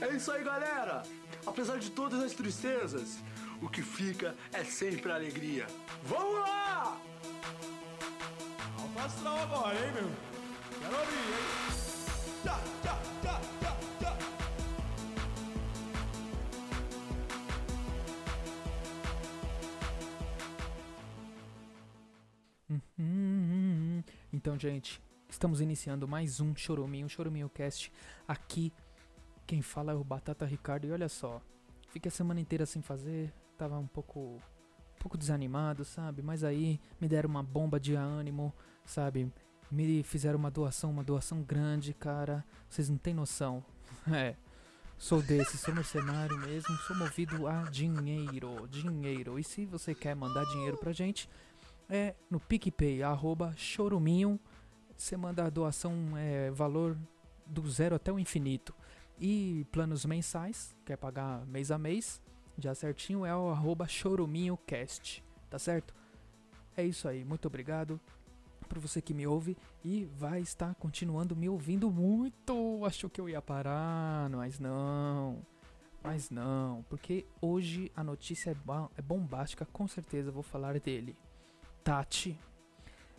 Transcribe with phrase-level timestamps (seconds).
[0.00, 1.02] É isso aí, galera!
[1.46, 3.18] Apesar de todas as tristezas,
[3.60, 5.66] o que fica é sempre a alegria.
[6.02, 7.00] Vamos lá!
[8.78, 10.10] Alto astral agora, hein, meu?
[10.80, 11.74] Quero ouvir, hein?
[12.42, 13.14] Tchá, tchá.
[22.98, 24.02] Uhum.
[24.32, 27.92] Então, gente, estamos iniciando mais um Choruminho, Choruminho Cast.
[28.26, 28.72] Aqui,
[29.46, 30.86] quem fala é o Batata Ricardo.
[30.86, 31.40] E olha só,
[31.88, 36.22] fiquei a semana inteira sem fazer, tava um pouco, um pouco desanimado, sabe?
[36.22, 38.52] Mas aí me deram uma bomba de ânimo,
[38.84, 39.32] sabe?
[39.70, 42.44] Me fizeram uma doação, uma doação grande, cara.
[42.68, 43.64] Vocês não têm noção.
[44.12, 44.36] É.
[44.98, 49.38] Sou desse, sou mercenário mesmo, sou movido a dinheiro, dinheiro.
[49.38, 51.28] E se você quer mandar dinheiro pra gente,
[51.88, 54.38] é no PicPay, arroba choruminho.
[54.96, 56.96] Você manda a doação, é, valor
[57.46, 58.74] do zero até o infinito.
[59.18, 62.20] E planos mensais, quer pagar mês a mês,
[62.58, 65.94] já certinho, é o arroba choruminhocast, tá certo?
[66.76, 68.00] É isso aí, muito obrigado
[68.68, 72.84] por você que me ouve e vai estar continuando me ouvindo muito.
[72.84, 75.38] Achou que eu ia parar, mas não.
[76.02, 78.56] Mas não, porque hoje a notícia é,
[78.98, 81.16] é bombástica, com certeza vou falar dele.
[81.82, 82.38] Tati.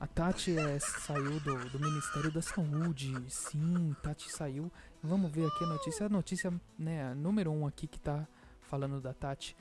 [0.00, 3.12] A Tati é, saiu do, do Ministério da Saúde.
[3.28, 4.70] Sim, Tati saiu.
[5.02, 6.06] Vamos ver aqui a notícia.
[6.06, 8.24] A notícia, né, número um aqui que tá
[8.60, 9.56] falando da Tati.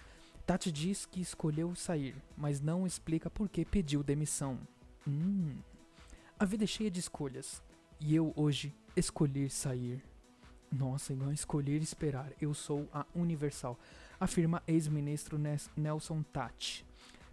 [0.45, 4.59] Tati diz que escolheu sair, mas não explica por que pediu demissão.
[5.07, 5.57] Hum.
[6.39, 7.63] A vida é cheia de escolhas.
[7.99, 10.03] E eu hoje escolhi sair.
[10.71, 12.31] Nossa, igual escolher esperar.
[12.39, 13.77] Eu sou a Universal.
[14.19, 15.39] Afirma ex-ministro
[15.75, 16.86] Nelson Tati.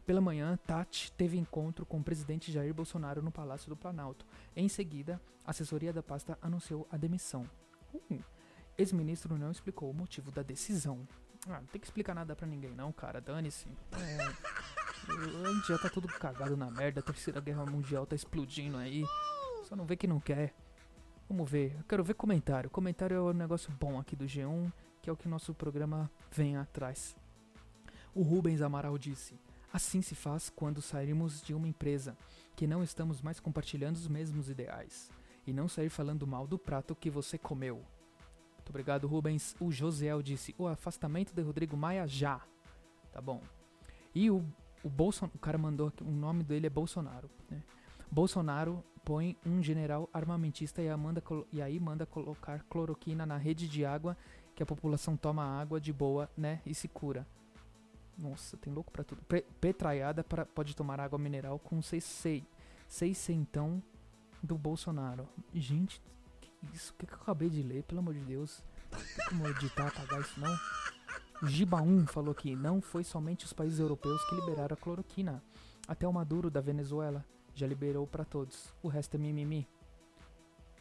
[0.06, 4.26] Pela manhã, Tati teve encontro com o presidente Jair Bolsonaro no Palácio do Planalto.
[4.54, 7.48] Em seguida, a assessoria da pasta anunciou a demissão.
[7.92, 8.22] Uh,
[8.76, 11.08] ex-ministro não explicou o motivo da decisão.
[11.48, 13.18] Ah, não tem que explicar nada pra ninguém não, cara.
[13.18, 13.66] Dane-se.
[13.92, 17.00] É, a gente já tá tudo cagado na merda.
[17.00, 19.04] A terceira guerra mundial tá explodindo aí.
[19.64, 20.54] Só não vê que não quer.
[21.28, 21.76] Vamos ver.
[21.78, 22.68] Eu quero ver comentário.
[22.68, 24.70] Comentário é um negócio bom aqui do G1,
[25.00, 27.16] que é o que nosso programa vem atrás.
[28.14, 29.38] O Rubens Amaral disse:
[29.74, 32.16] Assim se faz quando sairmos de uma empresa,
[32.54, 35.10] que não estamos mais compartilhando os mesmos ideais.
[35.44, 37.82] E não sair falando mal do prato que você comeu.
[38.54, 39.56] Muito obrigado, Rubens.
[39.58, 42.40] O Josiel disse: O afastamento de Rodrigo Maia já.
[43.10, 43.42] Tá bom.
[44.14, 44.44] E o,
[44.84, 45.36] o Bolsonaro.
[45.36, 46.04] O cara mandou aqui.
[46.04, 47.28] O nome dele é Bolsonaro.
[47.50, 47.60] Né?
[48.08, 51.20] Bolsonaro põe um general armamentista e, manda
[51.52, 54.16] e aí manda colocar cloroquina na rede de água
[54.54, 56.62] que a população toma água de boa, né?
[56.64, 57.26] E se cura.
[58.16, 59.22] Nossa, tem louco pra tudo.
[59.24, 62.42] Pre- Petraiada pra, pode tomar água mineral com seis, seis,
[62.88, 63.82] seis centão
[64.42, 65.28] do Bolsonaro.
[65.52, 66.00] Gente,
[66.40, 66.92] que isso?
[66.92, 67.82] O que, que eu acabei de ler?
[67.84, 68.62] Pelo amor de Deus.
[68.90, 70.56] Tem como editar, apagar isso não?
[71.42, 75.42] O Giba 1 falou que não foi somente os países europeus que liberaram a cloroquina.
[75.88, 78.72] Até o Maduro da Venezuela já liberou pra todos.
[78.82, 79.66] O resto é mimimi.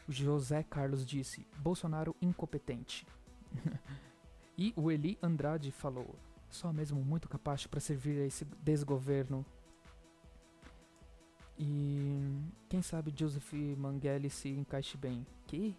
[0.08, 3.06] O José Carlos disse: Bolsonaro incompetente.
[4.56, 6.14] e o Eli Andrade falou:
[6.54, 9.44] só mesmo muito capaz para servir a esse desgoverno.
[11.58, 15.26] E quem sabe Joseph Mangeli se encaixe bem.
[15.46, 15.76] Que?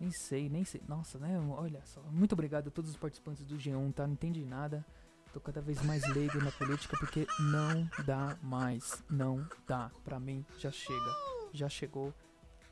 [0.00, 0.80] Nem sei, nem sei.
[0.88, 1.38] Nossa, né?
[1.50, 2.00] Olha só.
[2.10, 4.06] Muito obrigado a todos os participantes do G1, tá?
[4.06, 4.84] Não entendi nada.
[5.32, 9.04] Tô cada vez mais leigo na política porque não dá mais.
[9.10, 9.90] Não dá.
[10.04, 11.14] Pra mim já chega.
[11.52, 12.14] Já chegou.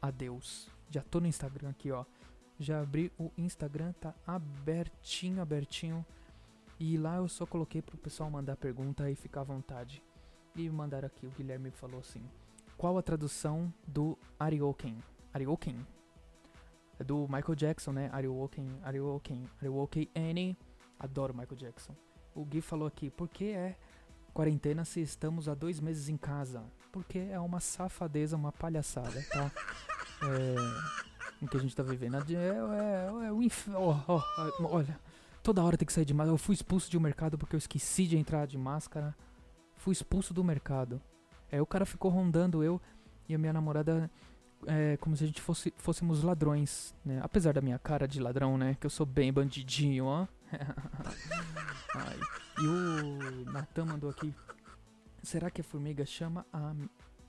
[0.01, 0.69] Adeus.
[0.91, 2.05] Já tô no Instagram aqui, ó.
[2.59, 6.05] Já abri o Instagram, tá abertinho, abertinho.
[6.79, 10.03] E lá eu só coloquei pro pessoal mandar pergunta e ficar à vontade.
[10.55, 12.23] E mandaram aqui, o Guilherme falou assim:
[12.77, 15.03] Qual a tradução do Arioken?
[15.33, 15.87] Arioken?
[16.99, 18.11] É do Michael Jackson, né?
[18.13, 20.57] Arioken, Arioken, Arioken N.
[20.99, 21.95] Adoro Michael Jackson.
[22.35, 23.77] O Gui falou aqui: Por que é
[24.35, 26.63] quarentena se estamos há dois meses em casa?
[26.93, 29.51] Porque é uma safadeza, uma palhaçada, tá?
[30.23, 31.45] É.
[31.45, 32.17] O que a gente tá vivendo.
[32.17, 34.03] É, é, é o inferno.
[34.65, 34.99] olha,
[35.47, 36.35] toda hora tem que sair de máscara.
[36.35, 39.15] Eu fui expulso de um mercado porque eu esqueci de entrar de máscara.
[39.77, 41.01] Fui expulso do mercado.
[41.53, 42.81] Aí o cara ficou rondando eu
[43.29, 44.11] e a minha namorada
[44.67, 47.21] é, como se a gente fosse, fôssemos ladrões, né?
[47.23, 48.77] Apesar da minha cara de ladrão, né?
[48.81, 50.27] Que eu sou bem bandidinho, ó.
[51.95, 52.19] Ai.
[52.61, 54.35] E o Natan mandou aqui.
[55.23, 56.75] Será que a formiga chama a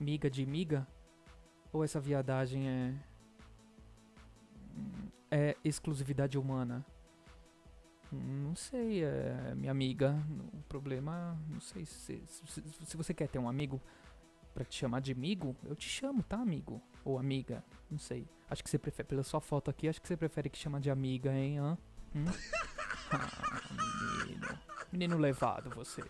[0.00, 0.88] miga de miga?
[1.72, 2.94] Ou essa viadagem é.
[5.30, 6.84] É exclusividade humana?
[8.10, 10.16] Não sei, é, minha amiga.
[10.54, 13.80] O problema, não sei se, se, se você quer ter um amigo
[14.54, 16.80] pra te chamar de amigo, eu te chamo, tá, amigo?
[17.04, 18.26] Ou amiga, não sei.
[18.50, 20.90] Acho que você prefere, pela sua foto aqui, acho que você prefere que chama de
[20.90, 21.58] amiga, hein?
[21.58, 21.78] Hã?
[22.14, 22.24] Hum?
[23.10, 23.70] Ah,
[24.22, 24.46] menino.
[24.92, 26.02] Menino levado, você.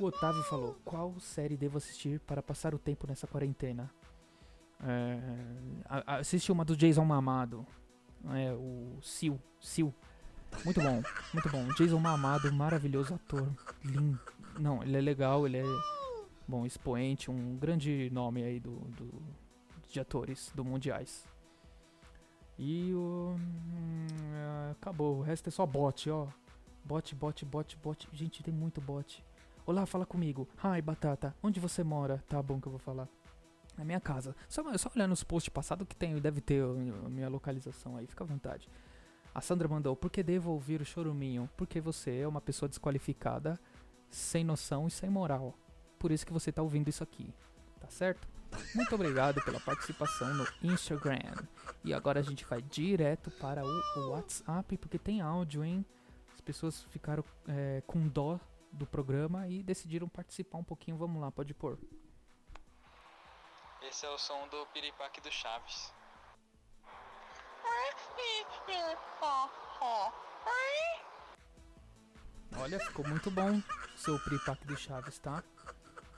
[0.00, 3.90] O Otávio falou: Qual série devo assistir para passar o tempo nessa quarentena?
[4.82, 5.18] É,
[5.84, 7.66] a- a- assiste uma do Jason Mamado.
[8.32, 9.36] É, o Sil.
[9.60, 9.92] Sil.
[10.64, 11.02] Muito bom,
[11.32, 11.68] muito bom.
[11.74, 13.46] Jason Mamado, maravilhoso ator.
[13.84, 14.18] Lindo.
[14.58, 15.64] Não, ele é legal, ele é.
[16.46, 19.22] Bom, expoente, um grande nome aí do, do-
[19.90, 21.26] de atores do Mundiais.
[22.58, 23.36] E o.
[23.38, 24.06] hum,
[24.72, 26.26] acabou, o resto é só bot, ó.
[26.84, 28.08] Bot, bot, bot, bot.
[28.12, 29.24] Gente, tem muito bot.
[29.66, 30.46] Olá, fala comigo.
[30.62, 31.34] Hi, Batata.
[31.42, 32.22] Onde você mora?
[32.28, 33.08] Tá bom que eu vou falar.
[33.76, 34.36] Na minha casa.
[34.48, 38.06] Só, só olhar nos posts passados que tem, deve ter a minha localização aí.
[38.06, 38.68] Fica à vontade.
[39.34, 41.50] A Sandra mandou: Por que devo ouvir o choruminho?
[41.56, 43.58] Porque você é uma pessoa desqualificada,
[44.08, 45.54] sem noção e sem moral.
[45.98, 47.34] Por isso que você tá ouvindo isso aqui.
[47.80, 48.28] Tá certo?
[48.74, 51.18] Muito obrigado pela participação no Instagram.
[51.82, 55.84] E agora a gente vai direto para o, WhatsApp, porque tem áudio, hein?
[56.32, 58.38] As pessoas ficaram é, com dó
[58.70, 60.96] do programa e decidiram participar um pouquinho.
[60.96, 61.78] Vamos lá, pode pôr.
[63.82, 65.92] Esse é o som do piripaque do Chaves.
[72.64, 75.44] Olha, ficou muito bom o seu Pripac do Chaves, tá?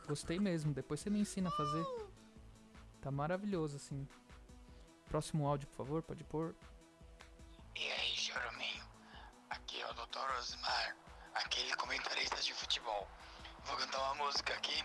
[0.06, 0.72] Gostei mesmo.
[0.72, 1.84] Depois você me ensina a fazer.
[3.02, 4.06] Tá maravilhoso, assim.
[5.08, 6.54] Próximo áudio, por favor, pode pôr.
[7.74, 8.84] E aí, choruminho?
[9.50, 10.38] Aqui é o Dr.
[10.38, 10.96] Osmar,
[11.34, 13.08] aquele comentarista de futebol.
[13.64, 14.84] Vou cantar uma música aqui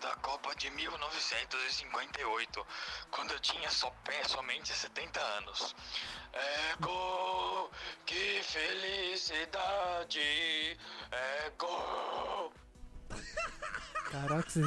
[0.00, 2.66] da Copa de 1958,
[3.10, 5.76] quando eu tinha só pé, somente 70 anos.
[6.32, 7.70] É gol,
[8.06, 12.52] que felicidade, é gol.
[14.10, 14.60] Caraca, você.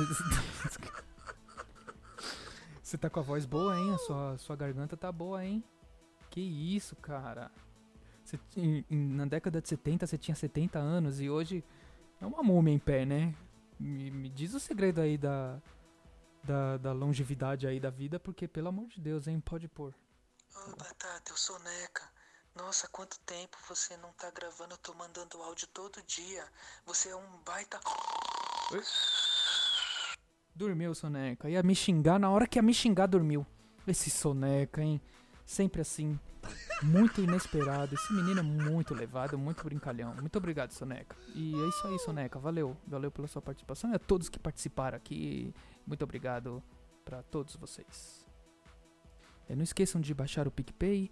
[2.82, 3.94] Você tá com a voz boa, hein?
[3.94, 5.64] A sua, sua garganta tá boa, hein?
[6.30, 7.52] Que isso, cara.
[8.24, 11.64] Você, em- em- na década de 70 você tinha 70 anos e hoje
[12.22, 13.34] é uma múmia em pé, né?
[13.80, 15.60] Me, me diz o segredo aí da,
[16.44, 19.40] da, da longevidade aí da vida, porque pelo amor de Deus, hein?
[19.40, 19.94] Pode pôr.
[20.56, 22.04] Ô, Batata, eu sou Neca.
[22.56, 24.76] Nossa, quanto tempo você não tá gravando?
[24.76, 26.44] Eu tô mandando áudio todo dia.
[26.86, 27.78] Você é um baita.
[30.56, 31.50] Dormiu, Soneca.
[31.50, 33.46] Ia me xingar na hora que ia me xingar, dormiu.
[33.86, 35.02] Esse Soneca, hein?
[35.46, 36.18] Sempre assim.
[36.82, 37.94] Muito inesperado.
[37.94, 40.16] Esse menino é muito levado, muito brincalhão.
[40.16, 41.18] Muito obrigado, Soneca.
[41.36, 42.40] E é isso aí, Soneca.
[42.40, 42.78] Valeu.
[42.88, 45.54] Valeu pela sua participação e a todos que participaram aqui.
[45.86, 46.64] Muito obrigado
[47.04, 48.26] pra todos vocês.
[49.50, 51.12] Não esqueçam de baixar o PicPay,